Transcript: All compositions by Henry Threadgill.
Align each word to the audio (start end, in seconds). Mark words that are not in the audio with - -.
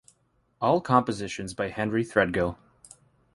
All 0.59 0.81
compositions 0.81 1.53
by 1.53 1.67
Henry 1.69 2.03
Threadgill. 2.03 2.57